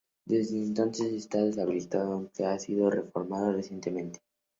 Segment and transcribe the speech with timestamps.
[0.25, 4.19] Desde entonces está deshabitado, aunque ha sido reformado recientemente.